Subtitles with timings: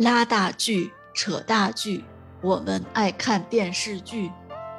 [0.00, 2.02] 拉大锯，扯大锯，
[2.40, 4.32] 我们爱看电视剧。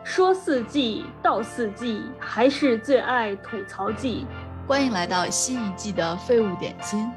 [0.03, 4.25] 说四季道四季，还是最爱吐槽季。
[4.67, 7.07] 欢迎来到新一季的废物点心。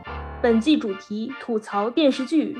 [0.43, 2.59] 本季主题吐槽电视剧。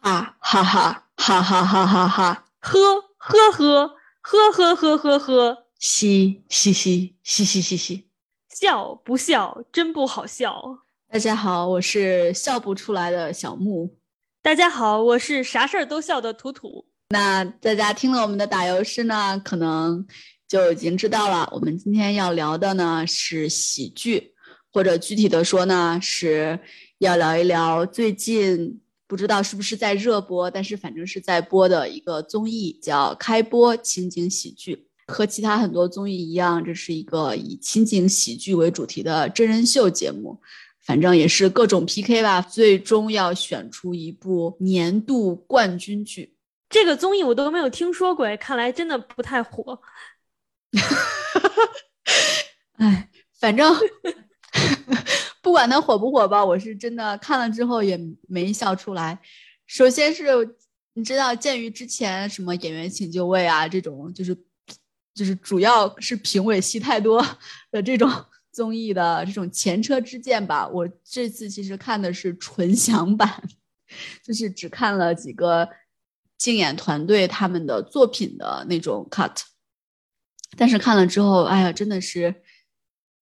[0.00, 2.44] 啊哈哈哈哈哈哈哈！
[2.60, 5.66] 呵呵呵呵呵呵呵呵！
[5.78, 8.08] 嘻嘻嘻嘻嘻嘻嘻！
[8.48, 10.81] 笑不笑真不好笑。
[11.12, 13.98] 大家好，我是笑不出来的小木。
[14.40, 16.86] 大家好，我是啥事儿都笑的图图。
[17.10, 20.06] 那大家听了我们的打油诗呢，可能
[20.48, 21.46] 就已经知道了。
[21.52, 24.32] 我们今天要聊的呢是喜剧，
[24.72, 26.58] 或者具体的说呢，是
[26.96, 34.74] 要聊一聊最近不知道是不是在热播，但是反正是在播的一个综艺，叫《开播情景喜剧》。
[35.12, 40.40] 和其他很多综艺一样，这是一个以情景喜剧为主题的真人秀节目。
[40.84, 46.34] 反正也是各种 PK 吧，最终要选出一部年度冠军剧。
[46.68, 49.80] 这个综艺我都没有听说过，看来真的不太火。
[52.78, 53.08] 哎，
[53.38, 53.72] 反正
[55.40, 59.20] 不管它火不火吧，我是真的看了之后也没笑出来。
[59.66, 60.24] 首先是
[60.94, 64.34] 你知道，鉴于之前什么演员请就位啊这种，就是
[65.14, 67.24] 就是主要是评委戏太多
[67.70, 68.10] 的这种。
[68.52, 73.42] 综艺的这种前车之鉴吧，我这次其实看的是纯享版，
[74.22, 75.68] 就是只看了几个
[76.36, 79.32] 竞演团队他们的作品的那种 cut，
[80.56, 82.42] 但是看了之后，哎呀，真的是，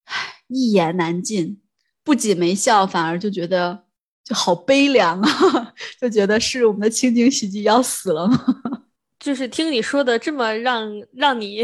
[0.05, 1.61] 唉，一言难尽，
[2.03, 3.84] 不仅没笑，反而就觉得
[4.25, 8.45] 就好悲凉啊， 就觉得是我们的情景喜剧要死了吗？
[9.20, 11.62] 就是听你说的这么让让你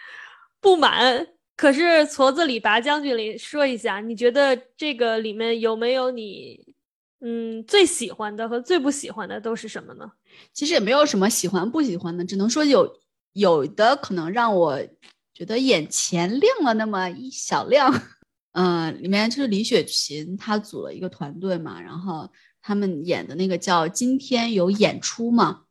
[0.60, 1.33] 不满。
[1.56, 6.74] 可是矬子里拔将军里说一下，你觉得这个里面有没有你
[7.20, 10.10] 嗯最喜欢的和最不喜欢的都是什么呢？
[10.52, 13.00] 其实也没有什么喜欢不喜欢的，只能说有
[13.34, 14.80] 有的可能让我
[15.32, 17.92] 觉得眼前亮了那么一小亮。
[18.52, 22.30] 嗯，里面就是李雪琴她组了一个团队嘛，然后
[22.62, 25.62] 他们演的那个叫《今天有演出吗》。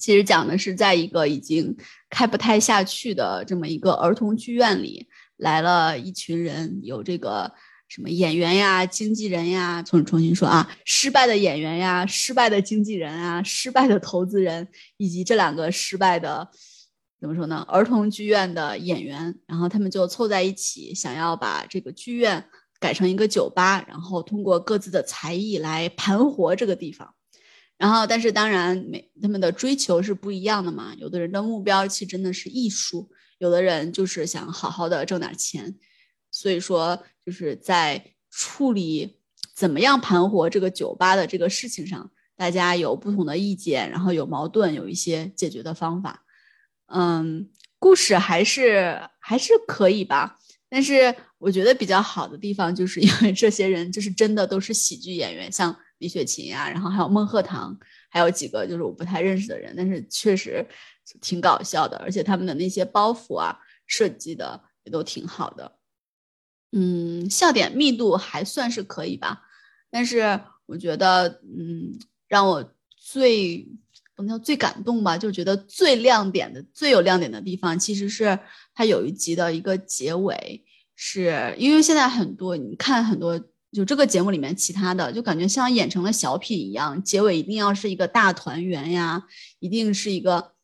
[0.00, 1.76] 其实讲的是，在一个已经
[2.08, 5.06] 开不太下去的这么一个儿童剧院里，
[5.36, 7.52] 来了一群人，有这个
[7.86, 14.66] 什么演员呀、经纪人呀，重重新说啊，失败的演员呀、失败的经纪人啊、失败的投资人，
[14.96, 16.48] 以及这两个失败的
[17.20, 17.64] 怎么说呢？
[17.68, 22.42] 儿童剧院的演员，然后他们就凑在一起，想要把这个剧院
[22.78, 27.14] 改成一个酒吧，然后通过各自的才艺来盘活这个地方。
[27.80, 30.92] 然后，但是当然，每他们的追求是不一样的嘛。
[30.98, 33.08] 有的人的目标其实真的是艺术，
[33.38, 35.74] 有的人就是想好好的挣点钱。
[36.30, 39.20] 所以说，就是在处理
[39.54, 46.26] 怎么样盘活这个酒吧的这个事情上，大家有不同的意见，然后有矛盾，有一些解决的方法。
[46.92, 47.48] 嗯，
[47.78, 50.38] 故事还是还是可以吧。
[50.68, 55.74] 但是我觉得比较好的地方，就是因为这些人就是真的都是喜剧演员，像。
[56.00, 57.78] 李雪琴呀，然后还有孟鹤堂，
[58.08, 60.66] 还有几个就是我不太认识的人，但是确实
[61.20, 63.54] 挺搞笑的，而且他们的那些包袱啊
[63.86, 65.76] 设计的也都挺好的，
[66.72, 69.42] 嗯，笑点密度还算是可以吧。
[69.90, 73.68] 但是我觉得，嗯，让我最
[74.16, 78.38] 不能叫最感动吧，就觉得最亮点的、最有亮点的地方，其实是
[78.74, 80.64] 它有一集的一个结尾，
[80.96, 83.38] 是因为现在很多你看很多。
[83.72, 89.24] 就这个节目里面，其他的就感觉像演成了小品一样，结尾一定要是一个大团圆呀，
[89.60, 90.54] 一定是一个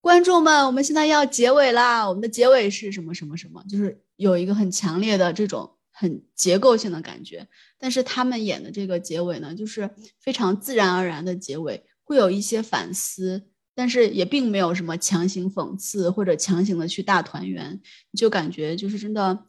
[0.00, 7.46] 观众们，我们现在要结尾啦，我们的结尾是什么什么什么，就是有一个很强烈的这种很结构性的感觉。
[7.78, 9.88] 但是他们演的这个结尾呢，就是
[10.20, 13.44] 非常自然而然的结尾，会有一些反思，
[13.76, 17.80] 但是也并没有什么强行讽刺或者强行的去大团圆，
[18.16, 19.44] 就感觉就是真的。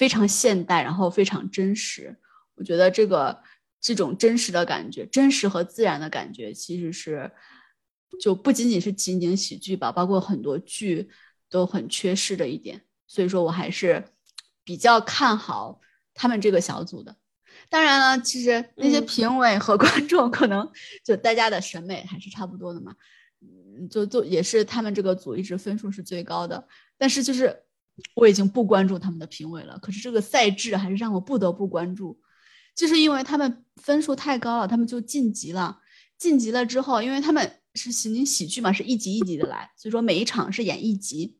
[0.00, 2.16] 非常现代，然后非常真实。
[2.54, 3.38] 我觉得这个
[3.82, 7.30] 这种真实的感觉，真实和自然的感觉，其实是
[8.18, 11.10] 就不仅仅是情景喜剧吧，包括很多剧
[11.50, 12.80] 都很缺失的一点。
[13.06, 14.02] 所以说我还是
[14.64, 15.82] 比较看好
[16.14, 17.14] 他们这个小组的。
[17.68, 20.66] 当然了，其实那些评委和 观众可能
[21.04, 22.94] 就大家的审美还是差不多的嘛。
[23.42, 26.66] 嗯，就就也是他们这个组一直分数是最高的，
[26.96, 27.64] 但是就是。
[28.14, 32.18] 我已经不关注他们的评委了，可是这个赛制还是让我不得不关注，
[32.74, 35.80] 就是因为他们分数太高了，他们就晋级了。
[36.18, 41.38] 晋级了之后，因为他们是情景喜剧嘛，是一集一集的来，所以说每一场是演一集。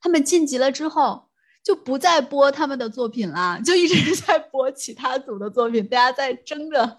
[0.00, 1.28] 他们晋级了之后，
[1.62, 6.96] 就不再播他们的作品啦，就一直在播其他组的作品，大家在争着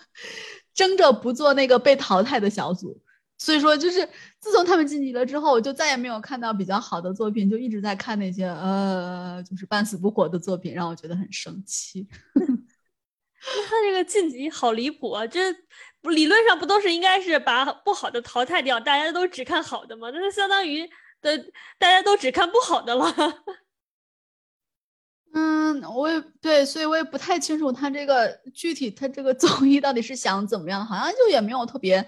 [0.74, 3.02] 争着不做那个被淘汰的小组。
[3.40, 4.08] 所以说，就是
[4.40, 12.06] 自从他们晋级了之后，我就再也没有看到比较好的作品，就一直在看那些呃，就是半死不活的作品，让我觉得很生气。
[12.36, 15.26] 他这个晋级好离谱啊！
[15.26, 15.40] 这
[16.02, 20.10] 不理论上不都是应该是把不好的淘汰掉，大家都只看好的吗？
[20.14, 20.86] 那就相当于
[21.22, 21.38] 的
[21.78, 23.16] 大家都只看不好的了。
[25.34, 32.06] 嗯，我也对，所以我也不太清楚他这个具体他这个综艺到底是想怎么样，好像就也没有特别。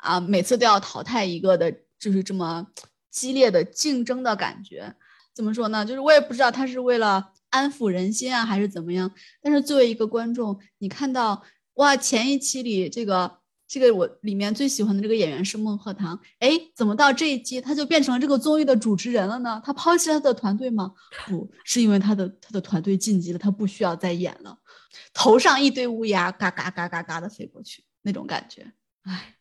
[0.00, 2.66] 啊，每次都要淘汰一个的，就是这么
[3.10, 4.94] 激烈的竞争的感觉。
[5.34, 5.84] 怎么说呢？
[5.84, 9.08] 就是我也不知道他是为了安抚人心啊，还是怎么样。
[9.40, 11.42] 但是作为一个观众，你看到
[11.74, 19.62] 哇，前一期里这个这个我里面最喜欢的这个演员是孟鹤堂，哎，怎么到这一期他就变成了这个综艺的主持人了呢？
[19.64, 20.92] 他抛弃了他的团队吗？
[21.26, 24.58] 不是因为他的他的团队晋级了，他不需要再演了，
[25.14, 28.72] 头上一堆乌鸦，嘎嘎嘎嘎嘎的飞过去，那种感觉，
[29.04, 29.36] 哎。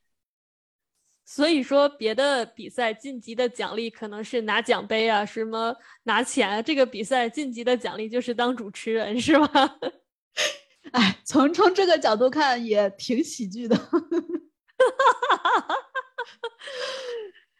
[1.29, 6.63] 所以说，别的比赛晋级的奖励可能是拿奖杯啊，什么拿钱。
[6.63, 9.49] 这个比赛晋级的奖励就是当主持人，是吗？
[10.93, 13.75] 哎，从从这个角度看，也挺喜剧的。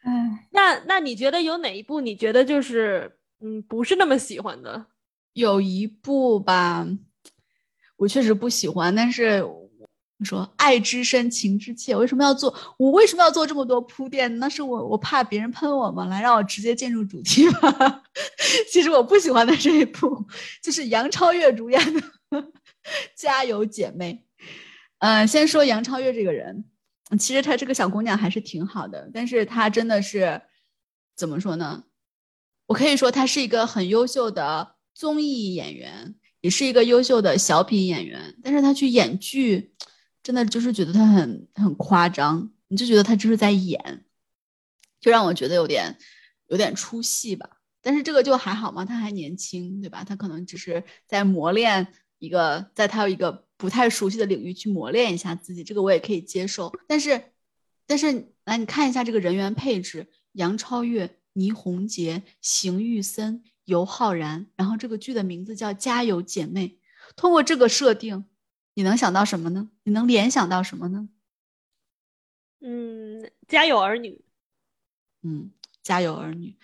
[0.02, 4.86] 哎， 那那你觉得有哪一部你觉得就是嗯不是那么喜欢的？
[5.34, 6.86] 有一部吧，
[7.96, 9.44] 我确实不喜欢，但是。
[10.24, 12.52] 说爱之深，情之切，为什么要做？
[12.76, 14.38] 我为什么要做这么多铺垫？
[14.40, 16.06] 那是我我怕别人喷我吗？
[16.06, 18.02] 来，让我直接进入主题吧。
[18.72, 20.26] 其实我不喜欢的这一部，
[20.60, 22.00] 就是杨超越主演的
[23.14, 24.24] 《加油姐妹》。
[24.98, 26.64] 嗯，先说杨超越这个人，
[27.16, 30.42] 其实她这个小姑娘还是挺好的，但是她真的是
[31.14, 31.84] 怎么说呢？
[32.66, 39.72] 我可以说她是一个很优秀的综艺演员，也是一个优秀的小品演员，但是她去演剧。
[40.28, 44.04] 真的就是觉得他很很夸张，你就觉得他就是在演，
[45.00, 45.96] 就让我觉得有点
[46.48, 47.48] 有点出戏吧。
[47.80, 50.04] 但是这个就还好嘛，他还年轻，对吧？
[50.04, 56.70] 他可能只是在磨练一个，在他有一个不太熟悉的领域去磨练一下自己，这个我也可以接受。
[56.86, 57.32] 但是，
[57.86, 66.68] 但是来你看一下这个人员配置：杨超越、倪虹洁、邢玉森、尤浩然，然后这个剧的名字叫《加油姐妹》。
[67.16, 68.26] 通过这个设定。
[68.78, 69.70] 你能想到什么呢？
[69.82, 71.08] 你能联想到什么呢？
[72.60, 74.24] 嗯，家有儿女。
[75.24, 75.50] 嗯，
[75.82, 76.56] 家有儿女。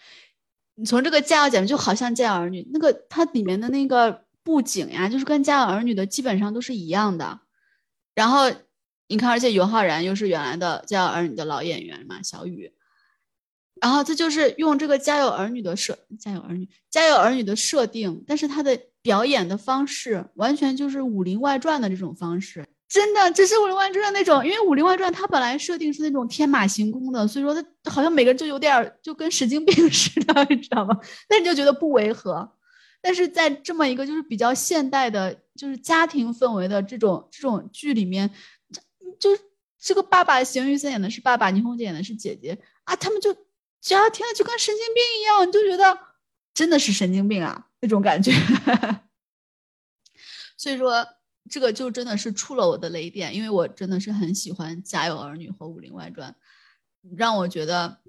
[0.77, 7.41] 你从这个家有姐妹就好像家有儿女，那个它里面的那个布景呀，就是跟家有儿女的基本上都是一样的。
[8.15, 8.49] 然后
[9.09, 12.73] 你看，而且尤浩然又是原来的家有儿女的老演员嘛，小雨。
[13.81, 18.81] 然后他就是用这个家有儿女的设，家有儿女，家有儿女的设定，但是他的。
[19.05, 30.99] 表演的方式完全就是《武林外传》的这种方式，真的，只是《武林外传》那种，因为《武林外传》它本来设定是那种天马行空的，所以说它好像每个人就有点就跟神经病 似的，你知道吗？
[31.29, 32.51] 但你就觉得不违和。
[33.03, 38.31] 但是在这么一个就是比较现代的，就是家庭氛围的这种这种剧里面，
[39.21, 39.29] 就
[39.79, 43.35] 这个爸爸邢玉森演的是爸爸，倪虹洁演的是姐姐啊，他们就
[43.83, 45.99] 只要听了就跟神经病一样，你就觉得
[46.55, 47.67] 真的是神经病啊。
[47.81, 48.33] 那种感觉，
[50.57, 51.07] 所以说
[51.51, 56.35] 这个就真的是触了我的雷点，因为我真的是很喜欢《家有儿女》和《武林外传》，
[57.15, 58.01] 让我觉得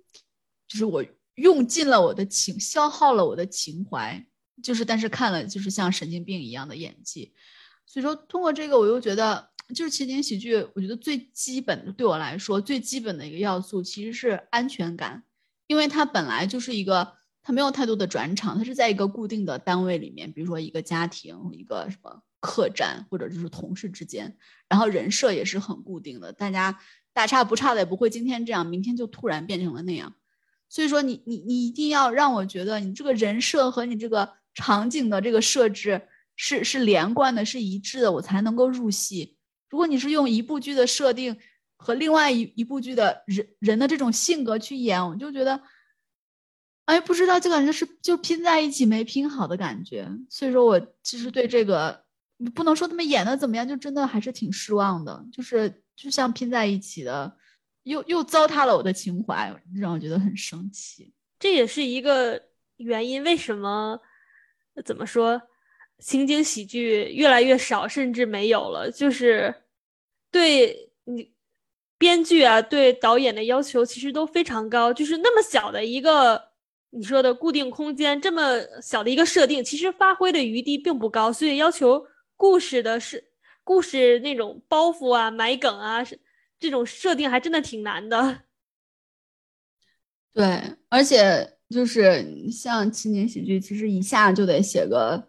[0.66, 1.04] 就是我
[1.34, 4.26] 用尽了我的情，消耗了我的情怀，
[4.64, 7.34] 就是但是看了就是像神经病一样的演技，
[7.86, 15.26] 所以说通过这个我又觉得就是情景喜剧，我觉得最基本的对我来说最基本的一个要素其实是安全感，
[15.68, 17.18] 因为它本来就是一个。
[17.48, 24.36] 他没有太多的转场，他是在一个固定的单位里面，比如说一个家庭、一个什么客栈，或者就是同事之间，
[24.68, 26.80] 然后人设也是很固定的，大家
[27.14, 30.16] 大差不差的，也不会今天这样，明天就突然变成了那样。
[30.70, 36.02] 所以说，你你你一定要让我觉得你这个人设和你这个场景的这个设置
[36.36, 39.38] 是是连贯的，是一致的，我才能够入戏。
[39.70, 41.38] 如果你是用一部剧的设定
[41.78, 45.62] 和另外一一部剧的人人的这种性格去演，我就觉得。
[46.86, 52.04] 哎，不知道，就感觉是就拼在一起没拼好的感觉，所以说我其实对这个
[52.54, 55.26] 不能说他们演的怎么样，就真的还是挺失望的。
[55.34, 57.36] 就是就像拼在一起的，
[57.84, 61.12] 又又糟蹋了我的情怀，让我觉得很生气。
[61.40, 62.40] 这也是一个
[62.78, 64.00] 原因，为什么
[64.86, 65.42] 怎么说
[65.98, 68.92] 情景喜剧越来越少，甚至没有了？
[68.92, 69.52] 就是
[70.30, 71.34] 对你
[71.98, 76.54] 编剧啊，对导演的要求其实都非常高，就是那么小的一个。
[76.98, 78.42] 你说的固定空间这么
[78.82, 83.22] 小的一个设定，其实发挥的余地并不高，所以要求故事的是
[83.66, 86.18] 故事那种包袱啊、埋梗啊，是
[86.58, 88.44] 这种设定还真的挺难的。
[90.34, 95.28] 对，而且就是像情景喜剧，其实一下就得写个，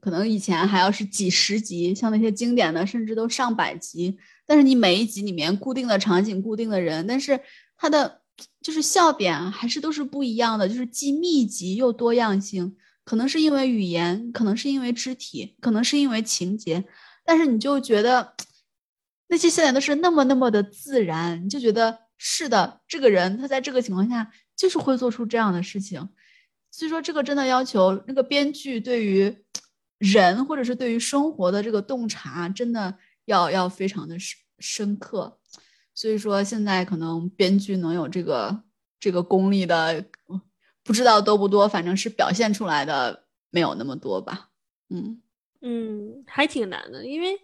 [0.00, 4.16] 可能以前还要是几十集，像那些经典的，甚至都上百集。
[4.46, 7.40] 但是你每一集里面固定的场景、固定的人，但是
[7.76, 8.22] 它的。
[8.60, 12.76] 就是笑点还是都是不一样的，就是既密集又多样性。
[13.04, 16.82] 可能是因为语言，可能是因为肢体，可能是因为情节，
[17.22, 18.34] 但是你就觉得
[19.28, 26.08] 那些笑点都是那么那么的自然，你就觉得是的，这个人他在这个情况下就是会做出这样的事情。
[26.70, 29.36] 所以说，这个真的要求那个编剧对于
[29.98, 35.38] 人或者是对于生活的这个洞察，真的要要非常的深深刻。
[35.94, 38.64] 所以说，现在可能编剧能有这个
[38.98, 40.04] 这个功力的，
[40.82, 44.50] 不知道多不多，反正是表现出来的没有那么多吧。
[44.90, 45.22] 嗯
[45.60, 47.40] 嗯，还挺难的，因为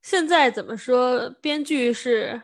[0.00, 2.40] 现在怎么说，编剧是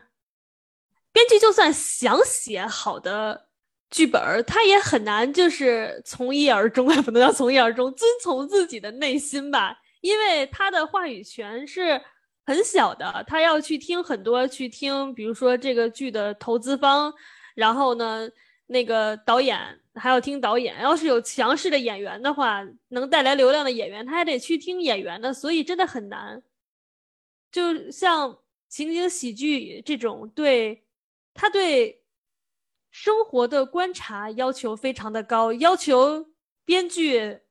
[1.13, 3.47] 编剧，就算想写好的
[3.89, 12.01] 剧本，他也很难就是从一而终， 也不能叫从一而终，遵从自己的内心吧，因为他的话语权是。
[12.49, 17.13] 很小的，他要去听很多，去听，比如说这个剧的投资方，
[17.53, 18.27] 然后呢，
[18.65, 19.55] 那个导演
[19.93, 20.81] 还要听导演。
[20.81, 26.41] 要是有强势的演员的话，能带来流量的演员，他还得去听演员的，所以真的很难。
[27.51, 28.35] 就像
[28.67, 30.83] 情景喜剧这种，对
[31.35, 32.01] 他对
[32.89, 36.25] 生活的观察要求非常的高，要求
[36.65, 37.41] 编剧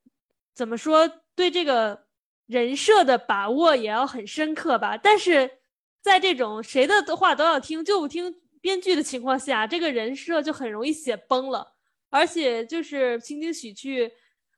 [0.56, 2.07] 怎么说对这个。
[2.48, 5.58] 人设的把握也要很深刻吧，但是
[6.00, 11.74] 在这种谁的话都要听就不听编剧的情况下，这个人设就很容易写崩了。
[12.08, 14.10] 而且就是情景喜剧，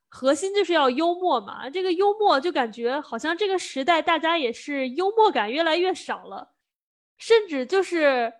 [0.07, 6.53] 核心就是要幽默嘛，这个幽默就感觉好像这个时代大家也是幽默感越来越少了，
[7.17, 8.31] 甚至就是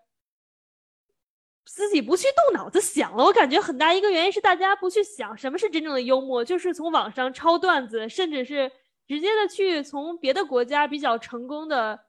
[1.65, 3.25] 自己不去动脑子想了。
[3.25, 8.72] 我感觉很大一个原因是大家不去想什么是真正的幽默，就是从网上抄段子，甚至是。
[9.12, 12.06] 直接的去从别的国家比较成功的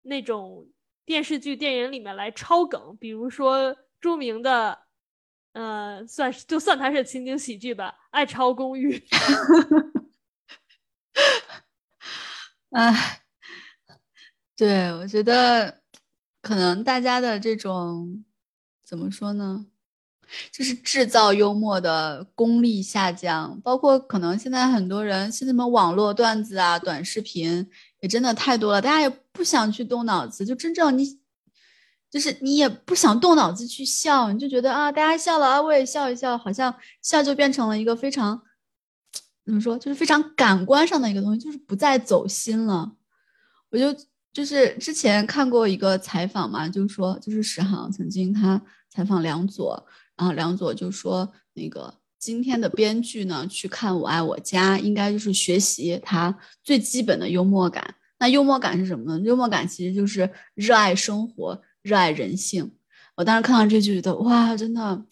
[0.00, 0.66] 那种
[1.04, 4.86] 电视剧、电影里面来抄梗，比如说著名的，
[5.52, 8.98] 呃，算是就算它是情景喜剧吧，《爱抄公寓》。
[12.72, 13.20] 哎，
[14.56, 15.82] 对，我觉得
[16.40, 18.24] 可能大家的这种
[18.82, 19.66] 怎么说呢？
[20.52, 27.68] 就是制造幽默的功力下降，包括可能现在很多人，现在什么网络段子啊、短视频
[28.00, 31.18] 也真的太多了，大家也不想去动脑子，就真正你，
[32.10, 38.40] 就是你也不想动脑子去笑，你就觉得啊，大家笑了啊，我也笑一笑，好像笑就变成了一个非常
[39.44, 42.92] 怎么说，就是非常感官上的一个东西，就是不再走心了。
[43.70, 43.94] 我就
[44.32, 49.86] 就是之前看过一个采访嘛，就是说，就是史航曾经他采访梁左。
[50.18, 57.94] 然后梁左就说：“那个今天的编剧呢，去看《我爱我家》，应该就是学习他最基本的幽默感。
[58.18, 59.24] 那幽默感是什么呢？
[59.24, 62.72] 幽默感其实就是热爱生活、热爱人性。
[63.14, 65.06] 我当时看到这句，觉得哇，真的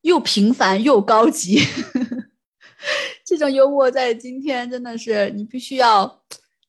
[0.00, 1.60] 又平凡又高级。
[3.24, 6.24] 这种幽默在今天真的是你必须要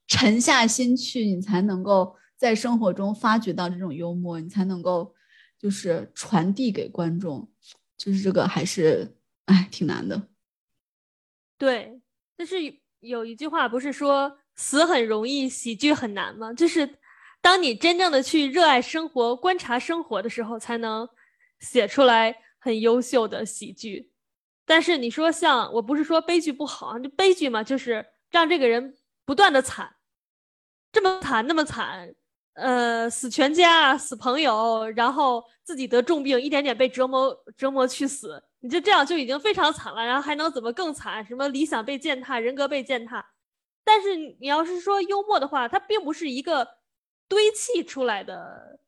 [0.08, 5.15] 沉下心去，你才能够在生活中发掘到这种幽默，你才能够
[5.60, 7.50] 就是传递给观众。”
[8.00, 10.29] 就是这个还是哎挺难的，
[11.58, 12.01] 对。
[12.38, 12.56] 但是
[13.01, 16.53] 有一句话不是说死很容易，喜剧很难吗？
[16.53, 16.98] 就是
[17.41, 21.08] 当你真正的去热爱生活、观察生活的时候，才能
[21.60, 24.10] 写出来很优秀的喜剧。
[24.65, 29.98] 但是你说像我不是说悲剧不好，就悲剧嘛，就是让这个人不断的惨，
[30.94, 32.15] 这么惨那么惨。
[32.59, 41.25] 呃，死全家，死朋友，然后自己得重病，一点点被折磨折磨去死，你就这样就已经非常惨了，然后还能怎么更惨？
[41.25, 43.25] 什么理想被践踏，人格被践踏？
[43.83, 46.67] 但是你要是说幽默的话，它并不是一个
[47.27, 48.79] 堆砌出来的，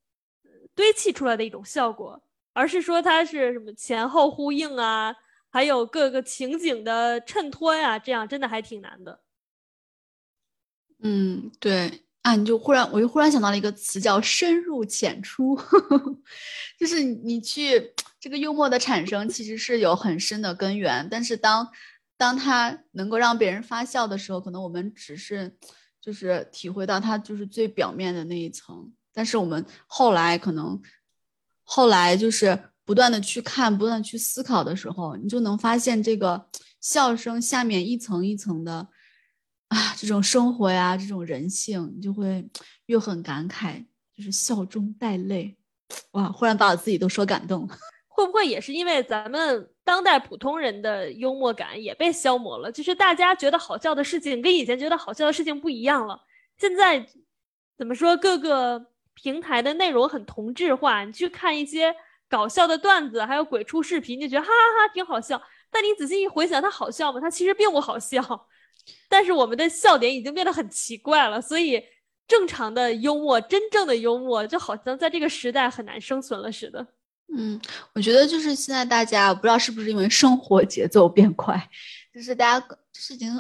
[0.76, 2.22] 堆砌出来的一种效果，
[2.54, 5.16] 而是说它是什么前后呼应啊，
[5.50, 9.22] 还有各个情景的衬托呀，这样真的还挺难的。
[11.04, 12.04] 嗯，对。
[12.22, 15.60] 啊，你就忽然，我就忽然想到了一个词，叫深入浅出，
[16.80, 21.08] 就是你去这个幽默的产生，其实是有很深的根源。
[21.10, 21.68] 但是当
[22.18, 25.52] 当他能够让别人发笑的时候，可能我们只是
[26.00, 28.92] 就是体会到他就是最表面的那一层。
[29.12, 30.80] 但是我们后来可能
[31.64, 36.46] 后来就是不不断的去看，不断去思考的时候，你就能发现这个
[36.82, 38.86] 笑声下面一层一层的
[39.72, 42.46] 啊，这种生活呀，这种人性，你就会
[42.88, 45.56] 又很感慨，就是笑中带泪，
[46.12, 47.78] 哇，忽然把我自己都说感动了。
[48.10, 52.70] 会不会也是因为咱们当代普通人的幽默感也被消磨了？
[52.70, 56.20] 就是大家觉得好笑的事情跟以前觉得好笑的事情不一样了。
[56.58, 57.08] 现在
[57.78, 58.18] 怎么说？
[58.18, 61.96] 各个平台的内容很同质化，你去看一些
[62.30, 65.42] 搞笑的段子，还有鬼畜视频，就觉得哈哈哈挺好笑。
[65.72, 67.22] 但你仔细一回想，它好笑吗？
[67.22, 68.22] 它其实并不好笑。
[69.10, 71.82] 但是我们的笑点已经变得很奇怪了，所以
[72.28, 76.86] 正常的幽默，真正的幽默，就好像在这个时代很难生存了似的。
[77.34, 77.60] 嗯，
[77.94, 81.70] 我觉得就是现在大家，不知道是不是因为生活节奏变快，
[82.14, 83.32] 就是大家事情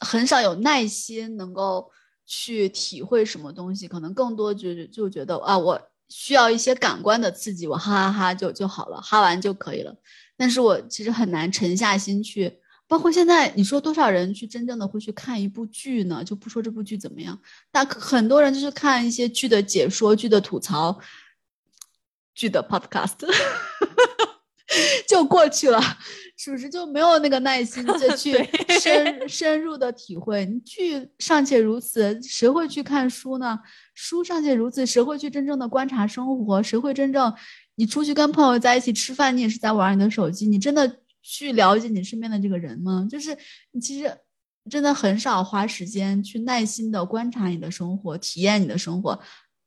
[0.00, 1.90] 很少有耐心能够
[2.26, 9.94] 去体会什么东西，可能更多就就觉得啊，我需要一些感官的刺激，我哈哈哈就就好了，哈完就可以了。
[10.36, 12.58] 但是我其实很难沉下心去，
[12.90, 16.24] 包括现在你说多少人去真正的会去看一部剧呢？
[16.24, 20.98] 就不说这部剧怎么样，但很多人就是看一些剧的解说、剧的吐槽。
[22.34, 23.18] 剧的 podcast
[25.06, 25.80] 就过去了，
[26.38, 28.32] 是不是就没有那个耐心再 去
[28.80, 30.46] 深深入的体会？
[30.64, 33.58] 剧尚且如此，谁会去看书呢？
[33.94, 36.62] 书尚且如此，谁会去真正的观察生活？
[36.62, 37.32] 谁会真正
[37.74, 40.46] 你出去跟朋友在一起吃饭，你也是在玩你的手机？
[40.46, 43.06] 你真的去了解你身边的这个人吗？
[43.10, 43.36] 就是
[43.72, 44.16] 你其实
[44.68, 49.20] 真的很少花时间去耐心的观察你的生活，体验你的生活。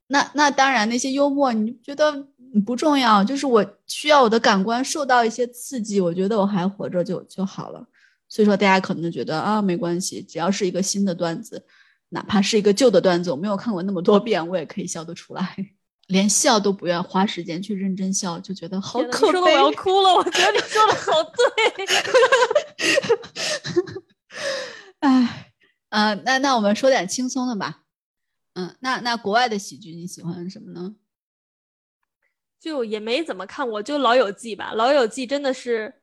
[0.08, 2.28] 那那当然，那些幽默你觉得？
[2.68, 7.84] 不重要，就是我需要我的感官受到一些刺激，我觉得我还活着就就好了。
[8.30, 11.66] 所以说，大家可能觉得啊，没关系，只要是一个新的段子，
[12.10, 15.56] 哪怕是一个旧的段子，我没有看过那么多 遍，我也可以笑得出来。
[16.14, 19.40] 连笑都不愿花时间去认真笑，就觉得好可悲。
[19.42, 21.44] 我要哭了，我觉得你说的好对。
[25.02, 25.52] 哎，
[25.90, 27.82] 呃，那那我们说点轻松的吧。
[28.54, 30.96] 嗯，那那国外的喜剧你喜欢什么呢？
[32.60, 35.94] 就也没怎么看我，就《老友记》吧，《老友记》真的是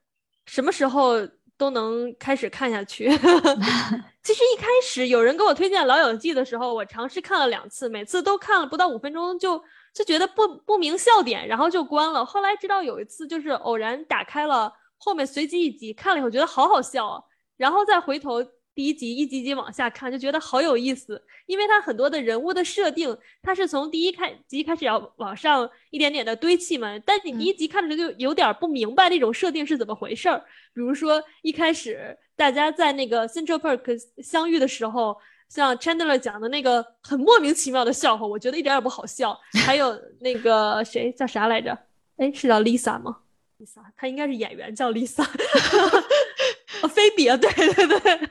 [0.45, 3.09] 什么时候都能开始看下去。
[4.23, 12.25] 其实一开始有人给我推荐《老友记》的时候，我尝试看了两次，每次都看了不到五分钟，就就觉得不不明笑点，然后就关了。
[12.25, 17.23] 后来直到有一次，就是偶然打开了后面随机一集看了以后，觉得好好笑啊，
[17.57, 18.45] 然后再回头。
[18.73, 26.97] 第一集一集集往下看，就觉得好有意思，因为它很多的人物的设定，它是从第一开集开始要往上一点点的堆砌嘛。
[27.01, 30.39] 但你第一集看的时候就有点不明白那种设定是怎么回事儿。
[30.73, 35.19] 比如说一开始大家在那个 Central Park 相遇的时候，
[35.51, 39.39] 像 Chandler 讲的那个很莫名其妙的笑话，我觉得一点也不好笑。
[39.67, 41.77] 还有那个谁叫啥来着？
[42.17, 43.19] 哎，是叫 Lisa 吗
[43.59, 45.27] ？Lisa，她应该是演员，叫 Lisa。
[46.89, 48.01] 菲比啊，对对对，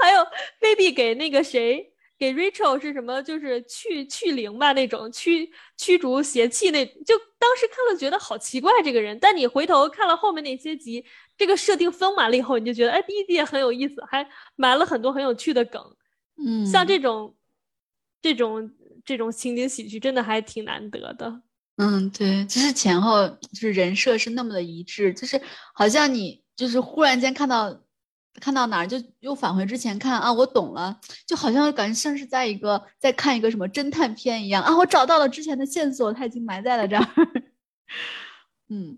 [0.00, 0.26] 还有
[0.58, 1.89] 菲比给那个谁，
[2.20, 3.22] 给 Rachel 是什么？
[3.22, 9.18] 就是去去灵吧，那种驱驱逐邪气，那就当时看了觉得好奇怪这个人。
[9.18, 11.02] 但你回头看了后面那些集，
[11.38, 15.82] 这个设定丰满了以后，你就觉得哎，第一集也很有意思，还埋了很多很有趣的梗。
[16.36, 17.34] 嗯，像这种
[18.20, 18.70] 这种
[19.04, 21.40] 这种情景喜剧，真的还挺难得的。
[21.78, 25.40] 嗯，对，就是前后就是人设是那么的一致，就是
[25.74, 26.44] 好像你。
[26.56, 27.74] 就是忽然间看到，
[28.34, 37.06] 看到哪儿就又返回之前看啊，我懂了，就好像感觉像是在一个在看一个什么侦探片一样啊，我找到了之前的线索，它已经埋在了这儿。
[38.70, 38.96] 嗯，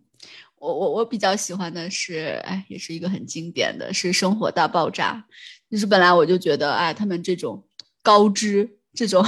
[0.56, 5.24] 我我我比较喜欢的是，哎，也是一个很经典的是《生活大爆炸》，
[5.70, 7.66] 就是本来我就觉得，哎，他们这种
[8.02, 9.24] 高知这种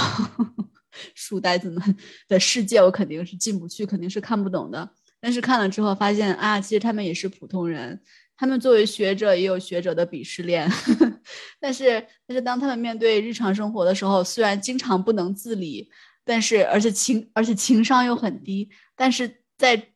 [1.15, 4.87] 书呆子们的世界，我肯定是进不去，肯定是看不懂的。
[5.19, 7.99] 但是看了之后发现啊，其实他们也是普通人。
[8.37, 10.69] 他们作为学者，也有学者的鄙视链，
[11.59, 15.89] 但是，但是当他们面对日常生活的时候，虽然经常不能自理，
[16.25, 19.91] 但是，而且情，而且情商又很低，但是在，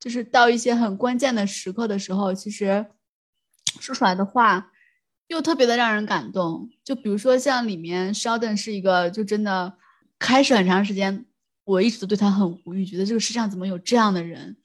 [0.00, 2.86] 就是到一些很关键的时刻的时候，其实
[3.80, 4.70] 说出来的话
[5.28, 6.70] 又特别的让人感动。
[6.82, 9.76] 就比如说像里面 Sheldon 是一个，就真的
[10.18, 11.26] 开始很长时间，
[11.64, 14.56] 我一直都对他很无语，觉得这个世上怎么有这样的人，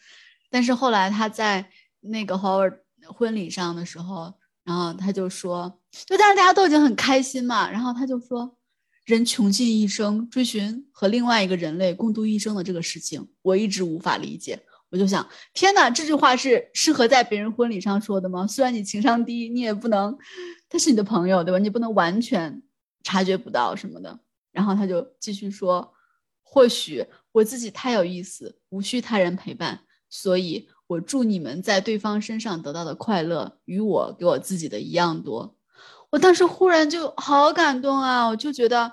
[0.50, 2.80] 但是后来他在那个 Howard。
[3.14, 8.58] 婚礼上的时候，然后他就说，就但是大家都已经很开心嘛，然后他就说，
[9.06, 14.62] 人穷尽一生追寻和另外一个人类共度一生的这个事情，我一直无法理解。
[14.92, 18.48] 我就想，天哪，这句话是适合在别人婚礼上说的吗？
[18.48, 20.18] 虽然你情商低，你也不能，
[20.68, 21.60] 他是你的朋友，对吧？
[21.60, 22.64] 你不能完全
[23.04, 24.20] 察觉不到什么的。
[24.52, 25.94] 然后他就继续说，
[26.42, 35.56] 或许我自己太有意思，无需他人陪伴，所以我祝你们在对方身上得到的快乐与我给我自己的一样多。
[36.10, 38.26] 我当时忽然就好感动啊！
[38.28, 38.92] 我就觉得，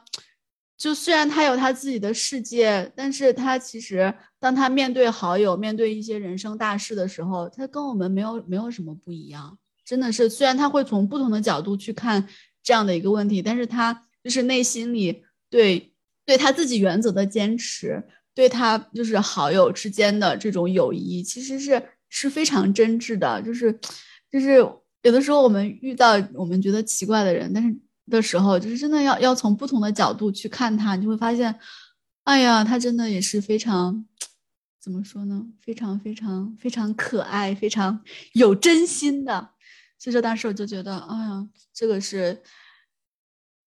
[0.76, 9.58] 就虽然他有他自己的世界，但是他其实当他面对好友、面对一些人生大事的时候，他跟我们没有没有什么不一样。
[9.82, 12.28] 真的是，虽然他会从不同的角度去看
[12.62, 15.94] 这样的一个问题，但是他就是内心里对
[16.26, 18.04] 对他自己原则的坚持，
[18.36, 23.76] 对他就是好友之间的这种友谊，其实是是非常真挚的，就是
[24.30, 24.64] 就是。
[25.02, 27.72] 有的时候我们遇到我们觉得奇怪的人，但是
[28.10, 31.54] 的时候，就是真的要要从不同的角度去看他，你就会发现，
[32.24, 34.04] 哎呀，他真的也是非常，
[34.82, 35.46] 怎么说呢？
[35.62, 38.00] 非常非常非常可爱，非常
[38.32, 39.50] 有真心的。
[39.96, 42.42] 所以说当时我就觉得，哎呀，这个是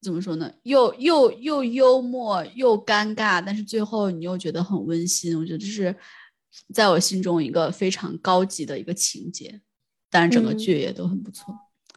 [0.01, 0.51] 怎么说呢？
[0.63, 5.37] 又又又幽默又尴尬，但是最后你又觉得很温馨。
[5.37, 5.95] 我觉得这是
[6.73, 9.61] 在我心中一个非常高级的一个情节。
[10.09, 11.53] 当然，整个剧也都很不错。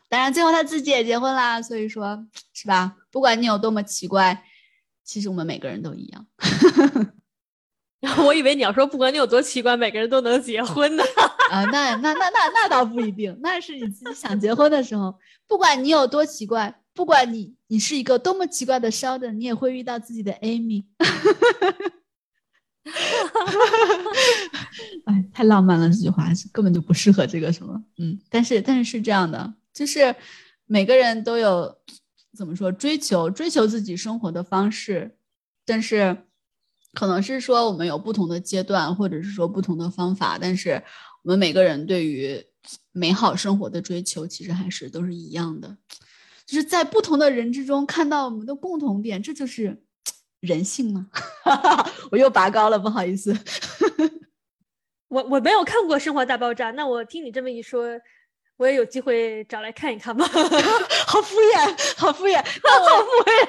[0.09, 2.97] 当然，最后他自己也结婚啦，所以说，是吧？
[3.11, 4.45] 不管你有多么奇怪，
[5.05, 6.27] 其实我们每个人都一样。
[8.27, 11.05] 我以为你要说，不管你有多奇怪，每个人都能结婚呢。
[11.53, 15.15] 啊，那那那那那倒不一定，那是你自己想结婚的时候。
[15.47, 20.85] 不管你有多奇怪，不管你你是一个多么奇怪的 Sheldon，你也会遇到自己的 Amy。
[25.05, 25.89] 哎，太浪漫了！
[25.89, 30.15] 这句话根本就不适合这个什么，嗯，但是但是是这样的，就是
[30.67, 31.79] 每个人都有
[32.37, 35.17] 怎么说追求追求自己生活的方式，
[35.65, 36.25] 但是
[36.93, 40.83] 可能是说我们有不同的阶段，或者是说不同的方法，但是
[41.23, 42.45] 我们每个人对于
[42.91, 45.77] 美好生活的追求，其实还是都是一样的，
[46.47, 49.83] 就是在不同的人之中看到我们的共同点，这就是。
[50.43, 51.07] 人性吗？
[52.11, 53.33] 我又拔高了，不好意思。
[55.07, 57.87] 我我没有看过《生活大爆炸》，那我听你这么一说，
[58.57, 60.27] 我也有机会找来看一看吧。
[60.27, 62.45] 好敷衍，好敷衍，好
[63.05, 63.47] 敷衍。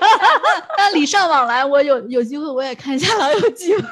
[0.77, 3.73] 那礼尚往来，我有有机会我也看一下《老友记》。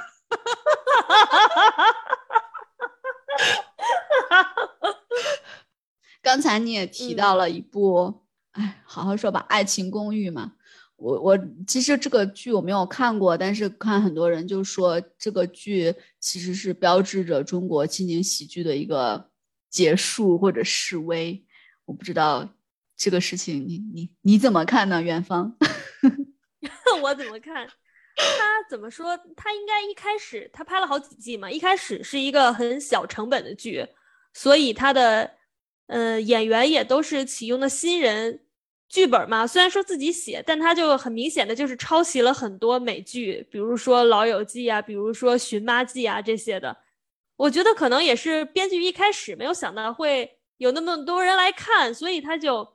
[6.21, 10.53] 刚才你也提到了一部，哎，好好说吧，《爱情公寓》嘛。
[10.97, 19.29] 我我其实这个剧我没有看过，但是看很多人就说这个剧其实是标志着中国情景喜剧的一个
[19.69, 21.43] 结束或者示威。
[21.85, 22.47] 我不知道
[22.95, 25.01] 这个事情你你你怎么看呢？
[25.01, 25.57] 元芳，
[27.01, 27.67] 我怎么看？
[28.15, 29.17] 他怎么说？
[29.35, 33.87] 他应该一开始他拍了好几季嘛，一开始是一个很小成本的剧，
[34.35, 35.31] 所以他的
[35.91, 38.41] 呃演员也都是启用的新人。
[38.91, 46.75] 剧本嘛，虽然说自己写，但他就很明显的就是抄袭了很多美剧，比如说《老友记》啊，比如说《寻妈记》啊这些的。
[47.37, 52.67] 我觉得可能也是编剧一开始没有想到会有那么多人来看，所以他就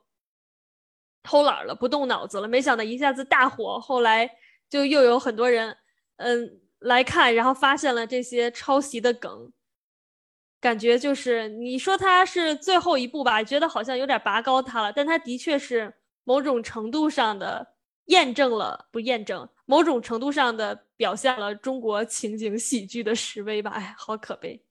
[1.21, 2.47] 偷懒了，不动脑子了。
[2.47, 4.27] 没想到一下子大火，后来
[4.67, 5.77] 就又有很多人
[6.15, 9.53] 嗯来看，然后发现了这些抄袭的梗。
[10.59, 15.93] 感觉就是你说他是最后一部吧，觉得好像有点拔高他了，但他的确是。
[16.29, 17.65] 某种程度上的
[18.07, 23.71] 验证了，不验证，某种程度上的表现了中国情景喜剧的示威吧？
[23.71, 24.61] 哎，好可悲。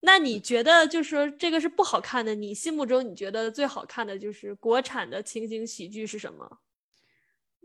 [0.00, 2.34] 那你觉得，就是说这个是不好看的？
[2.34, 6.58] 你心目中你觉得最好看的就是国产的情景喜剧是什么？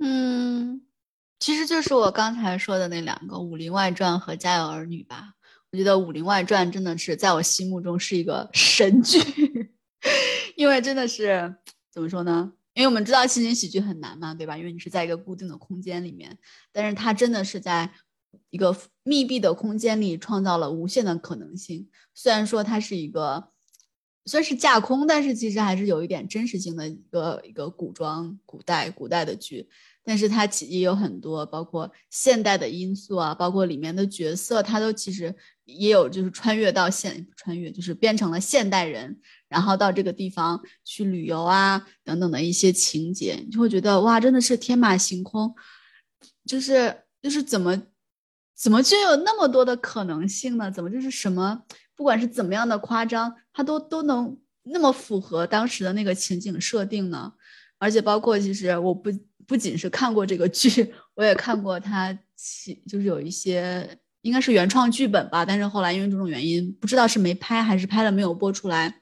[0.01, 0.85] 嗯，
[1.39, 5.35] 其实就是我刚才说的那两个《武林外传》和《家有儿女》吧。
[5.71, 9.19] 我觉得《武林外传》真的是在我心目中是一个神剧，
[10.57, 11.55] 因为真的是
[11.89, 12.51] 怎么说呢？
[12.73, 14.57] 因为我们知道情景喜剧很难嘛，对吧？
[14.57, 16.37] 因为你是在一个固定的空间里面，
[16.73, 17.89] 但是它真的是在
[18.49, 21.87] 一个密闭的空间里创造了无限的可能性。
[22.13, 23.49] 虽然说它是一个
[24.25, 29.69] 算是架空，但是其实还是有一点真实性的一个一个古装古代古代的剧。
[30.03, 35.35] 但是它其也有很多包括现代的因素啊，包括里面的角色，它都其实
[35.71, 39.19] 也有就是穿越到现穿越，就是变成了现代人。
[39.47, 45.53] 然后到这个地方去旅游啊，等等的一些情节，你就会觉得哇，真的是天马行空，
[46.45, 47.81] 就是就是怎么
[48.55, 50.71] 怎么就有那么多的可能性呢？
[50.71, 51.63] 怎么就是什么，
[51.95, 57.33] 不管是怎么样的夸张，它都都能那么符合当时的那个情景设定呢？
[57.77, 59.11] 而且包括其实我不
[59.45, 69.01] 不仅是看过这个剧， 我也看过它其就是有一些应该是原创剧本吧，但是后来因为种种原因，不知道是没拍还是拍了没有播出来。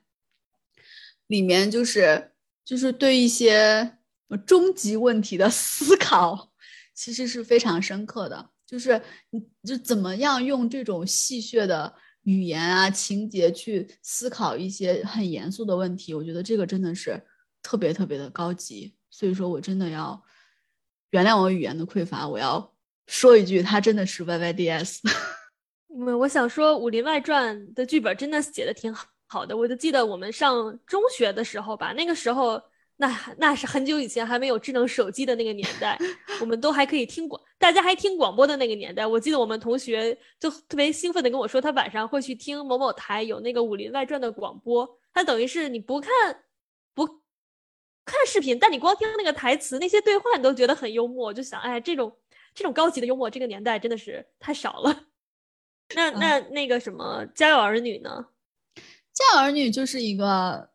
[1.27, 2.31] 里面就是
[2.65, 3.97] 就是对一些
[4.45, 6.51] 终极问题的 思考，
[6.93, 8.49] 其实是非常深刻的。
[8.65, 9.01] 就是
[9.31, 17.19] 你就怎么样用这种戏谑的语言啊、情节去思考一些很严肃的问题，我觉得这个真的是
[17.63, 18.95] 特别特别的高级。
[19.09, 20.23] 所以说我真的要
[21.09, 22.73] 原谅我语言的匮乏，我要
[23.09, 25.01] 说一句，他真的是 Y Y D S。
[25.93, 28.93] 嗯，我想说《武林外传》的剧本真的写的挺
[29.27, 32.61] 好的，我就记得我们上中学的时候吧，那个时候。
[33.01, 35.97] 那那是很久以前还没有智能手机的那个年代，
[36.41, 39.07] 我们都还可以听广，大家还听广播的那个年代。
[39.07, 44.85] 我记得我们同学就特别兴奋的跟我说，他晚上会去听某某台有那个《武林外传》的广播。
[45.13, 46.11] 他等于是你不看
[46.93, 47.07] 不
[48.03, 51.27] 看视频，但你光听那个台词，那些对话你都觉得很幽默。
[51.27, 52.13] 我就想，哎，这种
[52.53, 55.03] 这种高级的幽默，这个年代真的是太少了。
[55.95, 58.25] 那那那个什么《家有儿女》呢？
[59.13, 60.69] 《家有儿女》就是一个。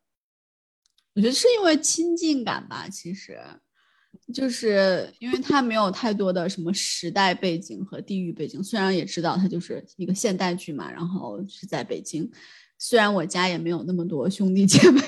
[1.17, 3.39] 我觉得是因为亲近感吧，其实
[4.33, 8.61] 就是因为它没有太多的什么时代背景和地域背景。
[8.61, 12.29] 虽然也知道它就是一个现代剧嘛，然后是在北京。
[12.79, 15.01] 虽然我家也没有那么多兄弟姐妹，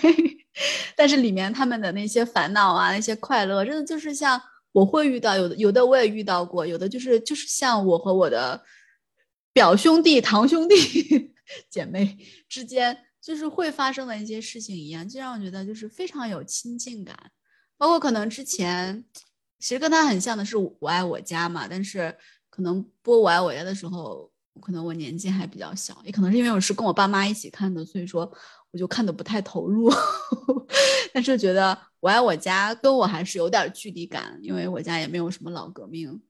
[0.94, 4.40] 但是里面他们的那些烦恼啊，那些快乐，真的就是像
[4.76, 8.62] 我会遇到有的，有的我也遇到过，有的就是就是像我和我的
[9.52, 10.76] 表兄弟、堂兄弟
[11.70, 12.98] 姐妹之间。
[13.26, 17.12] 就是会发生的一些事情一样，就让我觉得就是非常有亲近感。
[17.76, 19.04] 包括可能之前，
[19.58, 22.16] 其实跟他很像的是《我爱我家》嘛，但是
[22.48, 28.32] 可能播《我爱我家》的时候，可能我年纪还比较小，也可能是因为我是跟我爸妈一起看的，所以说
[28.72, 29.90] 我就看的不太投入。
[31.12, 36.20] 但是觉得《我爱我家》跟我还是有点距离感，因为我家也没有什么老革命、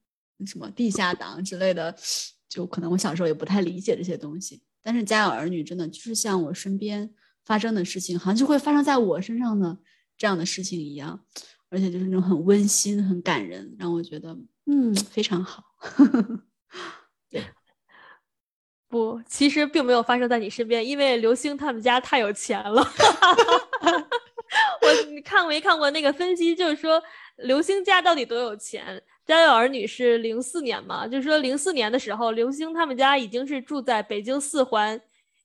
[0.46, 1.94] 什么地下党之类的，
[2.48, 4.62] 就可能我小时候也不太理解这些东西。
[4.82, 7.12] 但是家有儿女，真的就是像我身边
[7.44, 9.76] 发生的事情，好像就会发生在我身上的
[10.16, 11.18] 这样的事情一样，
[11.68, 15.64] 而且就是那种很温馨、很感人，让我觉得嗯非常好。
[18.88, 22.82] 不，其实并没有发生在你身边，因为刘星他们家太有钱了。
[24.80, 27.02] 我你看没看过那个分析，就是说
[27.38, 29.02] 刘星家到底多有钱？
[29.26, 31.06] 家有儿女是零四年嘛？
[31.06, 34.98] 就是说零四年的时候，刘星他们家已经是住在北京四环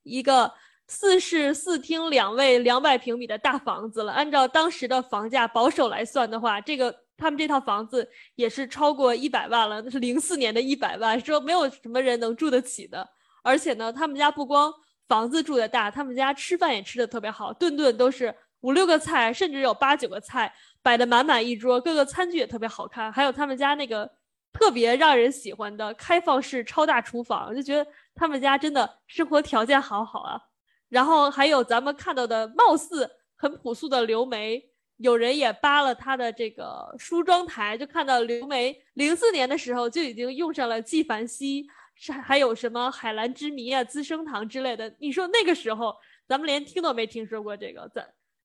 [0.03, 0.53] 一个
[0.87, 4.11] 四室四厅两卫两百平米的大房子了。
[4.11, 9.81] 按照当时的房价保守来算的话，这个他们这套房子也是超过一百万了。
[9.81, 13.09] 那是零四年的一百万，说没有什么人能住得起的。
[13.41, 14.73] 而且呢，他们家不光
[15.07, 20.53] 房子住的大，他们家吃饭也吃的特别好，顿顿都是五六个菜，甚至有八九个菜。
[20.83, 24.09] 摆的满满一桌，各个餐具也特别好看，还有他们家那个
[24.51, 30.41] 特别让人喜欢的开放式超大厨房，就觉得他们家真的生活条件好好啊。
[30.89, 34.59] 然后还有咱们看到的貌似很朴素的刘梅，
[34.97, 41.67] 有人也扒了她的这个梳妆台，就看到刘梅零四年的时候就已经用上了纪梵希，
[42.03, 44.91] 是还有什么海蓝之谜啊、资生堂之类的。
[44.99, 45.95] 你说那个时候
[46.27, 48.03] 咱们连听都没听说过这个，咱。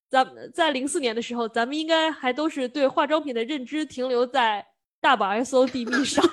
[0.09, 4.65] 咱在零四年的时候，咱们应该还都是对化妆品的认知停留在
[5.01, 6.23] 大宝 S O D 蜜上。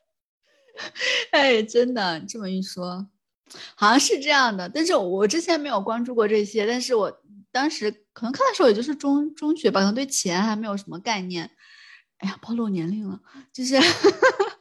[1.30, 3.06] 哎，真的这么一说，
[3.76, 4.68] 好像是这样的。
[4.68, 11.50] 但是我之前没有关注过这些，但是我当时可能看的时候也就是中中学吧，可能对钱还没有什么概念。
[12.18, 13.20] 哎呀，暴露年龄了，
[13.54, 13.76] 就是。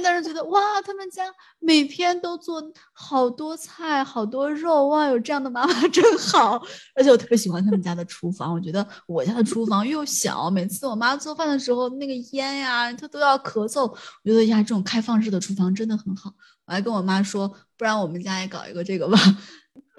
[0.00, 1.24] 但是觉得哇，他们家
[1.58, 6.62] 每天都做好多菜、好多肉，哇，有这样的妈妈 真好。
[6.94, 13.82] 而且我特别喜欢他们家的厨房，我觉得我家的厨房又小，每次我妈做饭的时候，那个烟呀，她都要咳嗽。
[13.82, 16.32] 我觉得呀，这种开放式的厨房真的很好。
[16.66, 19.18] 我还跟我妈说，不然我们家也搞一个这个吧。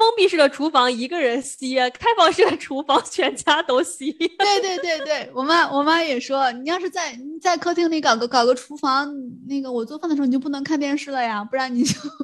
[0.03, 4.11] 封闭式的厨房一个人吸，开放式的厨房全家都吸。
[4.11, 9.09] 对对对对，我妈我妈也说，你要是在在客厅里搞个搞个厨房，
[9.47, 11.97] 那个我做饭的时候你就不能看电视了呀，不然你就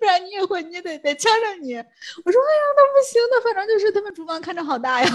[0.00, 1.76] 不然你也会你也得得呛着你。
[1.76, 5.08] 我说哎呀，那不行的，反正就是他们厨房看着好大呀。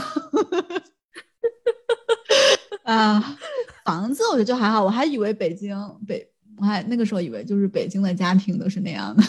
[2.83, 3.37] 啊，
[3.83, 6.25] 房子我觉得就还好，我还以为北京北，
[6.57, 9.21] 我还那个时候以为就是北京的家庭都是那样的。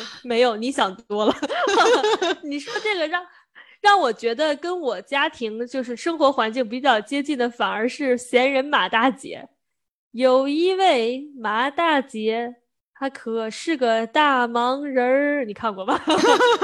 [0.24, 1.34] 没有，你想多了。
[2.44, 3.24] 你说这个让
[3.80, 9.48] 让我觉得跟我家庭就是生活环境比较接近的，反而是闲人马大姐。
[10.12, 12.54] 有一位马大姐，
[12.94, 16.00] 她可是个大忙人儿，你看过吗？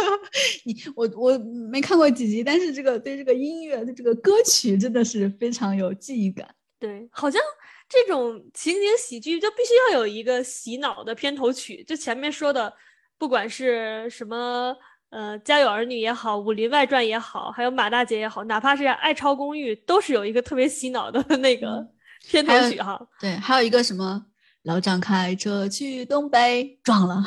[0.65, 1.39] 你我我
[1.71, 6.49] 没看过几集，但是这个对这个音乐的这个歌曲真的是非常有记忆感。
[6.79, 7.43] 对，好像
[7.89, 12.73] 这种情景喜剧就必须要有一个洗脑的片头曲，就前面说的。
[13.19, 14.77] 不管是什么，
[15.11, 21.85] 呃，家有儿女也好，武林外传也好，还有马大姐也好，哪怕是爱超公寓，都是有一个特别洗脑的那个
[22.29, 24.25] 片头曲哈，对，还有一个什么
[24.63, 27.25] 老张开车去东北，撞了，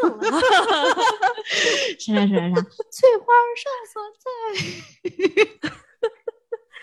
[0.00, 0.30] 撞了。
[1.98, 3.26] 啥啥啥啥，翠花
[3.56, 5.70] 上所在，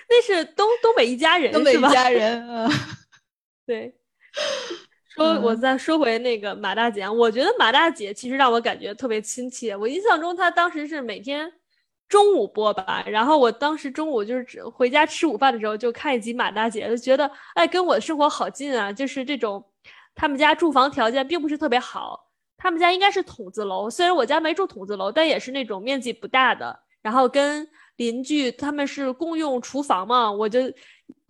[0.09, 1.81] 那是东东北一家人东北一？
[1.81, 2.69] 家人，嗯。
[3.65, 3.95] 对，
[5.15, 9.75] 说我嗯再说回那个马大姐啊，我觉得马大姐其实让我感觉特别亲切。
[9.75, 11.51] 我印象中她当时是每天
[12.07, 19.63] 中午播吧，然后我当时中午就是回家吃午饭的时候就看一集马大姐，就觉得哎跟我的生活好近啊，就是这种
[20.15, 22.27] 他们家住房条件并不是特别好。
[22.57, 26.79] 他们家应该是筒子楼，虽然我家没住筒子楼，但也是那种面积不大的。
[27.01, 30.59] 然后跟邻居他们是共用厨房嘛，我就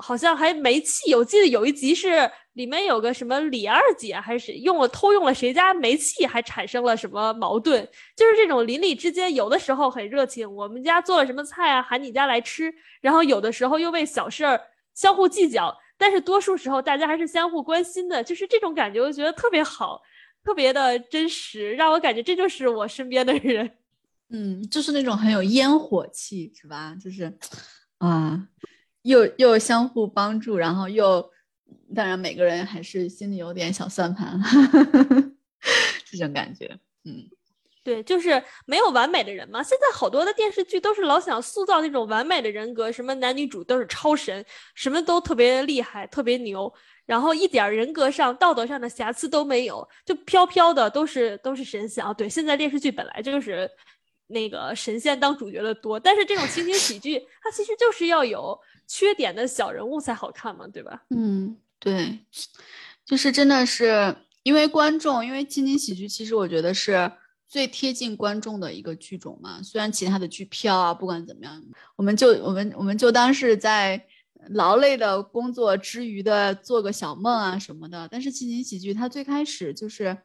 [0.02, 1.14] 好像还煤气。
[1.16, 7.88] 我记得有一集是里面有个什么李二姐还是用了偷用了谁家煤气，还产生了什么矛盾。
[8.16, 14.60] 就是这种邻里之间有的时候很热情，我们家做了什么菜啊，喊你家来吃，然后有的时候又为小事儿
[14.94, 20.02] 相互计较，但是多数时候大家还是相互关心的，就是这种感觉，我觉得特别好。
[20.44, 23.74] 特别的真实，让我感觉这就是我身边的人。
[24.32, 26.98] 嗯，就是那种很有烟火气，是吧？
[27.00, 27.32] 就是
[28.00, 28.48] 啊，
[29.04, 31.32] 又又相互帮助，然后又
[31.96, 34.40] 当然每个人还是心里有点小算盘，
[36.06, 37.30] 这种感觉，嗯。
[37.84, 39.64] 对，就是没有完美的人嘛。
[39.64, 46.72] 现在好多的电视剧都是老想塑造那种完美的人格，什么男女主都是超神，什么都特别厉害、特别牛，
[47.08, 52.14] 然后一点人格上、道德上的瑕疵都没有，就飘飘的都是都是神仙啊。
[52.14, 53.68] 对，现在电视剧本来就是
[54.32, 61.04] 那个神仙当主角的多，但是这种情景喜剧，它其实就是要有缺点的小人物才好看嘛，对吧？
[61.10, 62.20] 嗯，对，
[63.06, 67.12] 就是真的是因为观众，因为情景喜剧其实我觉得是
[67.48, 69.62] 最贴近观众的一个剧种嘛。
[69.62, 71.64] 虽然其他的剧飘啊，不管怎么样，
[71.96, 74.04] 我们就我们我们就当是在
[74.50, 78.08] 劳累的工作之余的做个小梦啊什么的。
[78.12, 80.18] 但是情景喜剧它最开始就是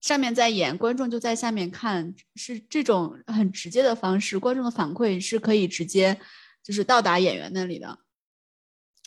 [0.00, 6.18] 上面在演，观众就在下面看，是这种很直接的方式，观众的反馈是可以直接
[6.62, 7.98] 就是到达演员那里的。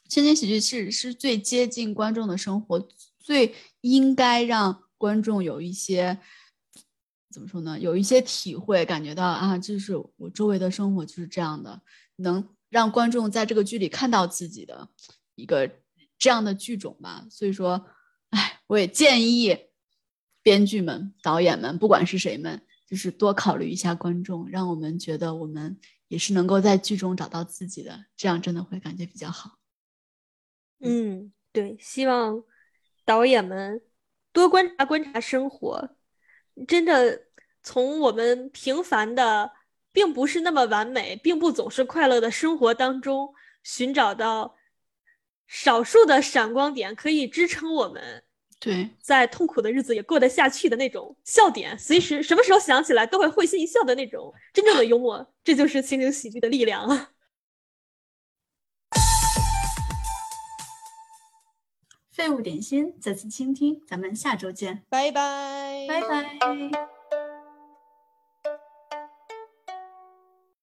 [0.09, 2.85] 情景喜剧是是最接近观众的生活，
[3.17, 6.19] 最应该让观众有一些
[7.31, 7.79] 怎么说呢？
[7.79, 11.81] 有一些体会，感觉到啊，就是我周围的生活就是这样的，
[12.17, 14.89] 能让观众在这个剧里看到自己的
[15.35, 15.71] 一个
[16.19, 17.25] 这样的剧种吧。
[17.29, 17.85] 所以说，
[18.31, 19.57] 哎，我也建议
[20.41, 25.77] 编剧们、导演们，不管是谁们，就是多考虑一下观众，让我们觉得我们
[26.07, 29.59] 也是能够在剧中找到自己的，这样真的会感觉比较好。
[30.79, 32.43] 嗯，对，希望
[33.05, 33.81] 导演们
[34.33, 35.95] 多观察观察生活，
[36.67, 37.21] 真的
[37.61, 39.51] 从我们平凡的，
[39.91, 44.55] 并不是那么完美，并不总是快乐的生活当中，寻找到
[45.45, 48.23] 少数的闪光点，可以支撑我们
[48.63, 57.09] 对，在痛苦的日子也过得下去的那种笑点，随时什么时候想起来都会会心一笑的那种真正的幽默，这就是情景喜剧的力量啊！
[62.11, 67.00] 废物点心，再次倾听，咱们下周见，拜拜，拜拜。